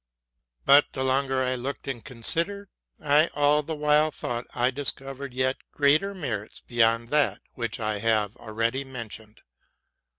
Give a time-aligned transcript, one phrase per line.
[0.65, 2.69] But the longer I looked and considered,
[3.05, 8.35] I all the while thought I discovered yet greater merits beyond that which I have
[8.35, 9.41] already mentioned.